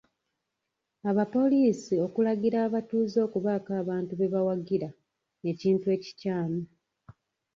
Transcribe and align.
Abapoliisi 1.09 1.95
okulagira 2.05 2.57
abatuuze 2.67 3.17
okubaako 3.27 3.71
abantu 3.81 4.11
be 4.19 4.27
bawagira, 4.33 4.89
ekintu 5.51 5.85
ekikyamu. 5.95 6.61